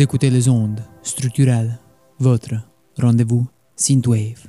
Écoutez 0.00 0.30
les 0.30 0.48
ondes 0.48 0.80
structurelles, 1.02 1.76
votre 2.20 2.54
rendez-vous 2.98 3.48
Synthwave. 3.74 4.47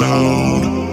Vous 0.00 0.87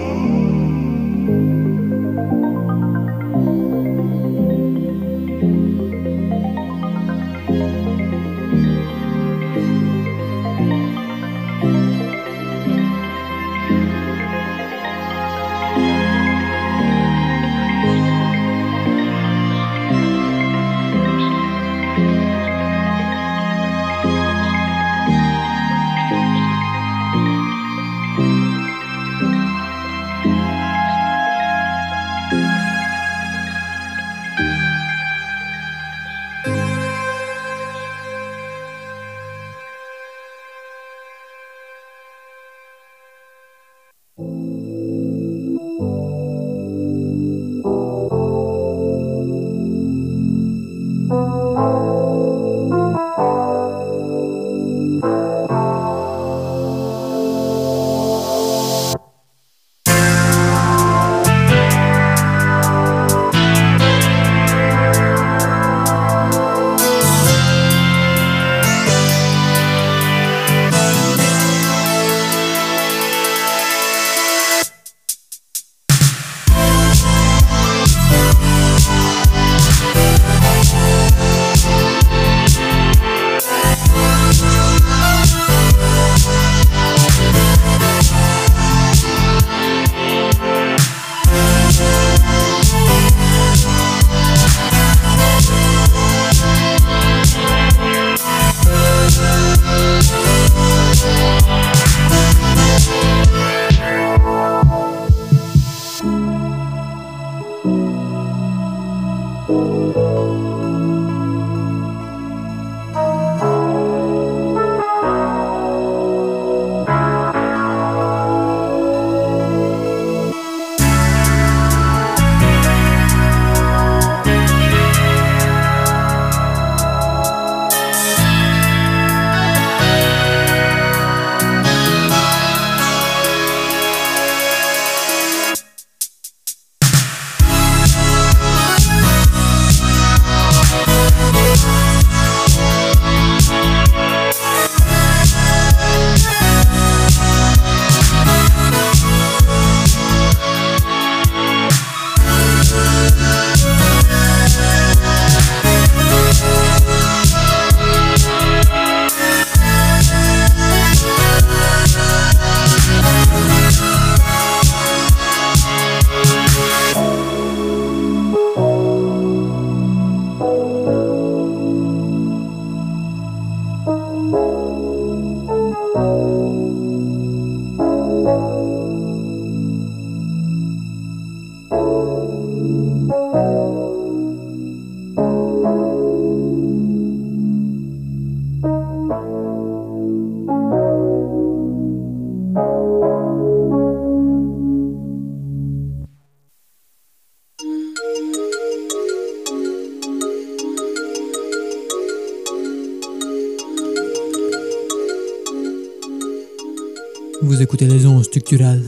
structurales, 208.36 208.82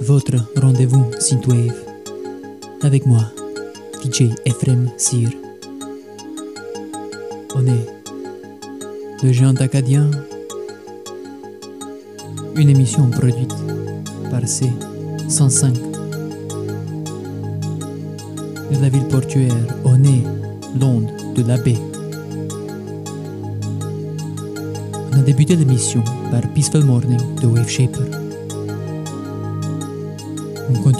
votre 0.00 0.36
rendez-vous 0.58 1.04
Synthwave. 1.18 1.74
Avec 2.80 3.04
moi, 3.04 3.20
DJ 4.02 4.30
Ephraim 4.46 4.86
Sir. 4.96 5.28
On 7.54 7.66
est 7.66 7.86
le 9.22 9.32
géant 9.32 9.54
acadien, 9.56 10.10
une 12.54 12.70
émission 12.70 13.10
produite 13.10 13.52
par 14.30 14.40
C105 14.44 15.74
de 18.72 18.80
la 18.80 18.88
ville 18.88 19.08
portuaire 19.08 19.52
au 19.84 19.94
nez, 19.98 20.22
l'onde 20.80 21.10
de 21.34 21.42
la 21.42 21.58
baie. 21.58 21.76
On 25.12 25.18
a 25.18 25.22
débuté 25.22 25.54
l'émission 25.54 26.02
par 26.30 26.40
Peaceful 26.54 26.84
Morning 26.84 27.20
de 27.42 27.46
Wave 27.46 27.68
Shaper. 27.68 28.25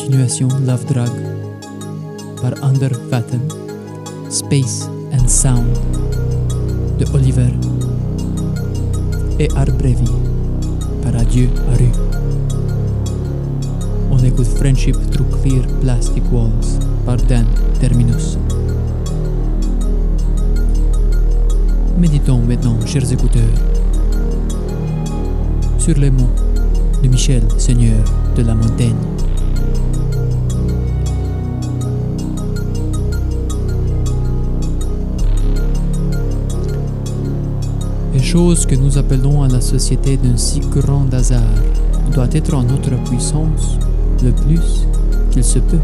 Continuation 0.07 0.49
Love 0.65 0.85
Drag 0.87 1.11
par 2.41 2.55
Under 2.63 2.95
Fathom, 3.11 3.41
Space 4.31 4.89
and 5.13 5.27
Sound 5.27 5.67
de 7.01 7.05
Oliver 7.13 7.51
et 9.41 9.49
Art 9.57 9.73
Brevi 9.77 10.09
par 11.03 11.17
Adieu 11.17 11.49
Aru. 11.73 11.91
On 14.13 14.19
écoute 14.23 14.47
Friendship 14.47 14.95
Through 15.11 15.27
Clear 15.43 15.67
Plastic 15.81 16.23
Walls 16.31 16.79
par 17.05 17.17
Dan 17.17 17.47
Terminus. 17.81 18.39
Méditons 21.99 22.43
maintenant, 22.47 22.79
chers 22.87 23.11
écouteurs, 23.13 23.43
sur 25.79 25.99
les 25.99 26.13
mots 26.13 26.31
de 27.03 27.09
Michel, 27.09 27.43
Seigneur 27.59 28.05
de 28.37 28.43
la 28.43 28.55
montagne. 28.55 28.95
Les 38.37 38.43
choses 38.43 38.67
que 38.67 38.75
nous 38.75 38.99
appelons 38.99 39.45
à 39.45 39.49
la 39.49 39.63
société 39.63 40.19
d'un 40.19 40.37
si 40.37 40.61
grand 40.61 41.11
hasard 41.15 41.41
doit 42.13 42.29
être 42.33 42.53
en 42.53 42.65
notre 42.65 42.95
puissance 43.05 43.79
le 44.23 44.31
plus 44.31 44.87
qu'il 45.31 45.43
se 45.43 45.59
peut. 45.59 45.81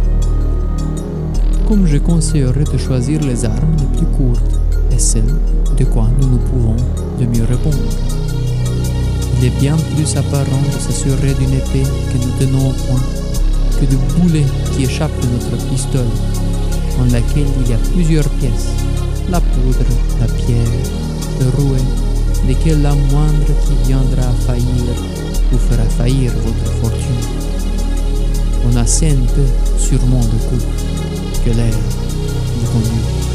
Comme 1.66 1.86
je 1.86 1.96
conseillerais 1.96 2.64
de 2.64 2.76
choisir 2.76 3.22
les 3.22 3.46
armes 3.46 3.76
les 3.78 3.96
plus 3.96 4.06
courtes 4.18 4.60
et 4.90 4.98
celles 4.98 5.34
de 5.78 5.84
quoi 5.84 6.10
nous 6.20 6.28
nous 6.28 6.36
pouvons 6.36 6.76
le 7.18 7.26
mieux 7.26 7.44
répondre. 7.44 7.88
Il 9.38 9.46
est 9.46 9.58
bien 9.58 9.78
plus 9.96 10.14
apparent 10.14 10.62
de 10.74 10.78
s'assurer 10.78 11.32
d'une 11.32 11.54
épée 11.54 11.88
que 12.12 12.18
nous 12.18 12.32
tenons 12.38 12.68
au 12.68 12.74
point 12.74 13.00
que 13.80 13.86
de 13.86 13.96
boulets 14.14 14.44
qui 14.76 14.84
échappent 14.84 15.10
de 15.22 15.28
notre 15.28 15.64
pistolet, 15.70 16.04
en 17.00 17.04
laquelle 17.04 17.48
il 17.64 17.70
y 17.70 17.74
a 17.74 17.78
plusieurs 17.94 18.28
pièces, 18.28 18.68
la 19.30 19.40
poudre, 19.40 19.88
la 20.20 20.26
pierre, 20.26 20.68
le 21.40 21.48
rouet, 21.56 22.11
lesquels 22.46 22.82
la 22.82 22.94
moindre 22.94 23.52
qui 23.64 23.74
viendra 23.86 24.30
faillir 24.46 24.94
vous 25.50 25.58
fera 25.58 25.84
faillir 25.84 26.32
votre 26.44 26.72
fortune. 26.80 27.26
On 28.70 28.76
a 28.76 28.82
assez 28.82 29.10
un 29.10 29.26
peu 29.34 29.44
sûrement 29.78 30.20
de 30.20 30.38
coups 30.48 30.64
que 31.44 31.50
l'air 31.50 31.74
vous 32.60 32.72
conduit. 32.72 33.31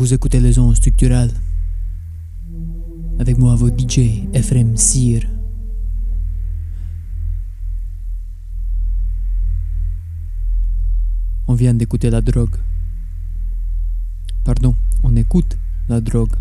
Vous 0.00 0.14
écoutez 0.14 0.40
les 0.40 0.58
ondes 0.58 0.74
structurales. 0.74 1.30
Avec 3.18 3.36
moi, 3.36 3.54
votre 3.54 3.76
DJ, 3.78 4.24
Ephraim 4.32 4.74
Sir. 4.74 5.28
On 11.46 11.52
vient 11.52 11.74
d'écouter 11.74 12.08
la 12.08 12.22
drogue. 12.22 12.56
Pardon, 14.42 14.74
on 15.02 15.14
écoute 15.16 15.58
la 15.90 16.00
drogue 16.00 16.32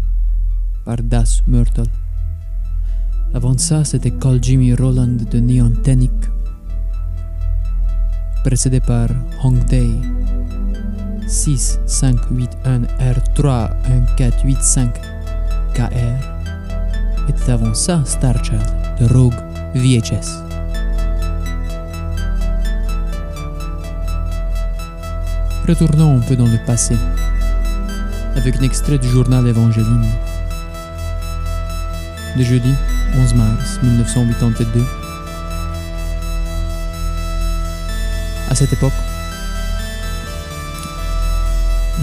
par 0.86 1.04
Das 1.04 1.44
Myrtle. 1.46 1.92
Avant 3.34 3.58
ça, 3.58 3.84
c'était 3.84 4.12
Call 4.12 4.42
Jimmy 4.42 4.74
Roland 4.74 5.18
de 5.30 5.40
Neon 5.42 5.72
Tenic, 5.84 6.14
précédé 8.42 8.80
par 8.80 9.10
Hong 9.44 9.62
Day 9.66 9.92
6 11.30 11.80
5 11.86 12.18
8 12.32 12.50
1 12.66 12.80
R3 13.00 13.70
1 13.86 14.16
4 14.18 14.44
8 14.44 14.64
5 14.64 14.90
KR. 15.76 15.90
Et 17.30 17.52
avant 17.52 17.76
ça, 17.76 18.02
Starchild 18.04 18.66
de 19.00 19.06
Rogue 19.14 19.36
VHS. 19.76 20.44
Retournons 25.68 26.18
un 26.18 26.22
peu 26.22 26.36
dans 26.36 26.48
le 26.48 26.58
passé, 26.66 26.98
avec 28.36 28.58
un 28.58 28.64
extrait 28.64 28.98
du 28.98 29.08
journal 29.08 29.48
Évangéline. 29.48 30.06
De 32.36 32.44
jeudi 32.44 32.74
11 33.16 33.34
mars 33.36 33.80
1982. 33.84 34.84
À 38.50 38.56
cette 38.56 38.74
époque, 38.74 38.94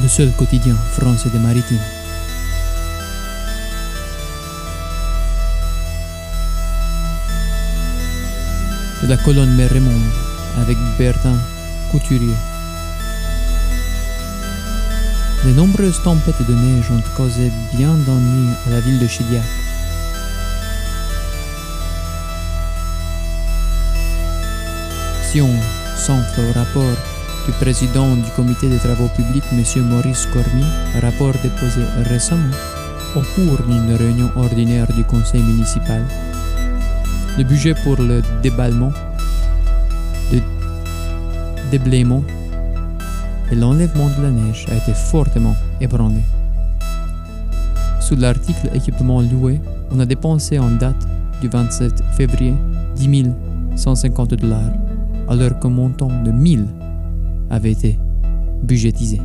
le 0.03 0.09
seul 0.09 0.31
quotidien 0.33 0.75
français 0.93 1.29
des 1.31 1.39
maritimes. 1.39 1.81
De 9.03 9.09
la 9.09 9.17
colonne 9.17 9.55
Mère 9.55 9.71
Raymond 9.71 9.91
avec 10.59 10.77
Bertin 10.99 11.37
Couturier. 11.91 12.35
Les 15.45 15.53
nombreuses 15.53 16.03
tempêtes 16.03 16.47
de 16.47 16.55
neige 16.55 16.91
ont 16.91 17.03
causé 17.17 17.51
bien 17.73 17.95
d'ennuis 17.95 18.51
à 18.67 18.71
la 18.71 18.81
ville 18.81 18.99
de 18.99 19.07
Chiliac. 19.07 19.45
Si 25.31 25.41
on 25.41 25.55
s'enfle 25.97 26.41
au 26.41 26.53
rapport 26.53 26.97
du 27.47 27.53
président 27.53 28.17
du 28.17 28.29
comité 28.35 28.69
des 28.69 28.79
travaux 28.79 29.09
publics, 29.15 29.45
M. 29.53 29.83
Maurice 29.89 30.27
Cormier, 30.33 30.67
rapport 31.01 31.33
déposé 31.43 31.83
récemment 32.05 32.55
au 33.15 33.21
cours 33.21 33.65
d'une 33.69 33.95
réunion 33.95 34.31
ordinaire 34.35 34.93
du 34.93 35.05
conseil 35.05 35.43
municipal, 35.43 36.03
le 37.39 37.45
budget 37.45 37.75
pour 37.85 37.97
le 37.97 38.21
déballement, 38.43 38.93
le 40.33 40.41
déblaiement 41.71 42.25
et 43.53 43.55
l'enlèvement 43.55 44.11
de 44.19 44.23
la 44.25 44.31
neige 44.31 44.67
a 44.73 44.75
été 44.75 44.93
fortement 44.93 45.55
ébranlé. 45.81 46.23
Sous 48.01 48.17
l'article 48.17 48.71
équipement 48.75 49.23
loué, 49.23 49.61
on 49.93 50.01
a 50.01 50.07
dépensé 50.07 50.59
en 50.59 50.71
date 50.71 51.07
du 51.41 51.49
27 51.49 52.03
février 52.17 52.55
10 52.97 53.27
150 53.77 54.35
dollars, 54.35 54.73
alors 55.29 55.61
qu'un 55.61 55.69
montant 55.69 56.11
de 56.25 56.33
1000 56.33 56.67
avait 57.51 57.73
été 57.73 57.99
budgétisé. 58.63 59.21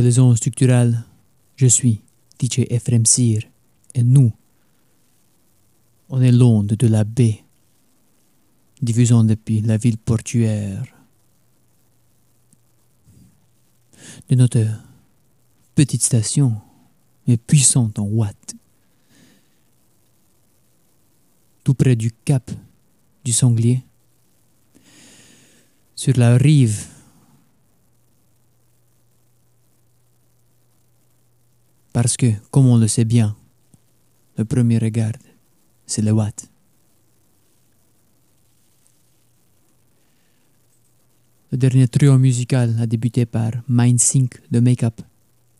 Les. 0.00 0.92
Je 1.56 1.66
suis 1.66 2.00
DJ 2.40 2.60
Ephraim 2.70 3.04
Sir. 3.04 3.42
Et 3.94 4.02
nous, 4.02 4.32
on 6.08 6.20
est 6.20 6.32
l'onde 6.32 6.68
de 6.68 6.86
la 6.86 7.04
baie, 7.04 7.44
diffusant 8.80 9.24
depuis 9.24 9.60
la 9.60 9.76
ville 9.76 9.98
portuaire 9.98 10.84
de 14.28 14.34
notre 14.34 14.64
petite 15.74 16.02
station, 16.02 16.56
mais 17.26 17.36
puissante 17.36 17.98
en 17.98 18.04
watts, 18.04 18.54
tout 21.64 21.74
près 21.74 21.96
du 21.96 22.10
cap 22.24 22.50
du 23.24 23.32
sanglier, 23.32 23.82
sur 25.94 26.16
la 26.18 26.36
rive 26.36 26.91
Parce 31.92 32.16
que, 32.16 32.32
comme 32.50 32.66
on 32.66 32.78
le 32.78 32.88
sait 32.88 33.04
bien, 33.04 33.36
le 34.36 34.44
premier 34.44 34.78
regard, 34.78 35.12
c'est 35.86 36.02
le 36.02 36.12
Watt. 36.12 36.48
Le 41.50 41.58
dernier 41.58 41.86
trio 41.86 42.16
musical 42.16 42.74
a 42.80 42.86
débuté 42.86 43.26
par 43.26 43.52
Mind 43.68 44.00
Sync 44.00 44.40
de 44.50 44.58
Makeup 44.60 45.02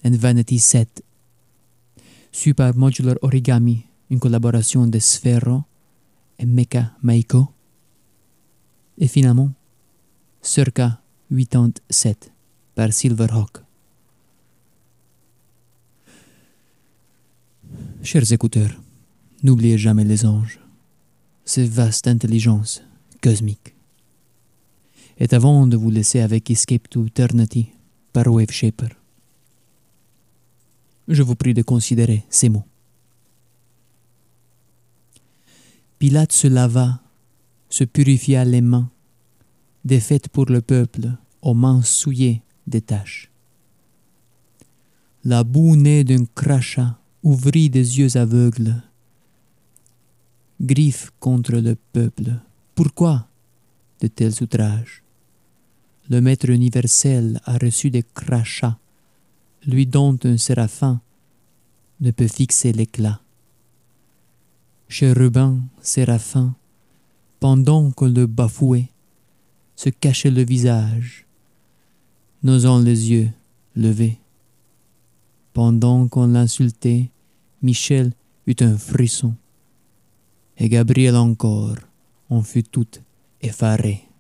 and 0.05 0.17
Vanity 0.17 0.59
Set, 0.59 1.05
suivi 2.31 2.55
par 2.55 2.75
Modular 2.75 3.17
Origami, 3.21 3.85
une 4.09 4.19
collaboration 4.19 4.87
de 4.87 4.99
Sphero 4.99 5.65
et 6.39 6.47
Mecha 6.47 6.93
Maiko, 7.03 7.49
et 8.97 9.07
finalement 9.07 9.53
Circa 10.41 11.03
87 11.31 12.33
par 12.75 12.93
Silverhawk. 12.93 13.62
Chers 18.05 18.33
écouteurs, 18.33 18.83
n'oubliez 19.45 19.79
jamais 19.79 20.03
les 20.03 20.27
anges, 20.27 20.59
ces 21.45 21.65
vastes 21.65 22.09
intelligences 22.09 22.83
cosmiques. 23.23 23.77
Et 25.19 25.33
avant 25.33 25.69
de 25.69 25.77
vous 25.77 25.93
laisser 25.93 26.19
avec 26.19 26.51
Escape 26.51 26.89
to 26.91 27.07
Eternity 27.07 27.69
par 28.13 28.27
Wave 28.27 28.51
Shaper, 28.51 28.89
je 31.07 31.23
vous 31.23 31.37
prie 31.37 31.55
de 31.55 31.63
considérer 31.63 32.25
ces 32.29 32.49
mots. 32.49 32.65
Pilate 36.01 36.33
se 36.33 36.49
lava, 36.49 37.01
se 37.69 37.85
purifia 37.85 38.45
les 38.45 38.63
mains, 38.63 38.91
défaites 39.85 40.29
pour 40.29 40.47
le 40.47 40.61
peuple, 40.61 41.13
aux 41.41 41.55
mains 41.55 41.83
souillées 41.83 42.43
des 42.67 42.81
taches. 42.81 43.31
La 45.25 45.45
boue 45.45 45.77
née 45.77 46.03
d'un 46.03 46.25
crachat 46.25 46.99
ouvrit 47.23 47.71
des 47.71 47.99
yeux 47.99 48.17
aveugles. 48.17 48.83
Griffe 50.61 51.13
contre 51.21 51.57
le 51.57 51.77
peuple. 51.93 52.35
Pourquoi 52.75 53.29
de 54.01 54.09
tels 54.09 54.43
outrages? 54.43 55.03
Le 56.09 56.21
Maître 56.21 56.51
universel 56.51 57.41
a 57.45 57.59
reçu 57.59 57.91
des 57.91 58.03
crachats, 58.03 58.79
lui 59.67 59.87
dont 59.87 60.19
un 60.25 60.37
séraphin 60.37 61.01
ne 62.01 62.11
peut 62.11 62.29
fixer 62.29 62.73
l'éclat. 62.73 63.21
Chérubin, 64.89 65.61
séraphin, 65.81 66.55
pendant 67.41 67.91
que 67.93 68.05
le 68.05 68.27
bafouait, 68.27 68.91
se 69.77 69.89
cachait 69.89 70.31
le 70.31 70.45
visage, 70.45 71.27
n'osant 72.43 72.81
les 72.81 73.11
yeux 73.11 73.31
levés. 73.75 74.22
Pendant 75.53 76.09
qu'on 76.09 76.29
l'insultait, 76.29 77.11
Michel 77.61 78.13
eut 78.47 78.57
un 78.61 78.77
frisson, 78.77 79.35
et 80.57 80.69
Gabriel 80.69 81.17
encore 81.17 81.77
en 82.31 82.43
fut 82.43 82.63
tout 82.63 82.89
effaré. 83.41 84.12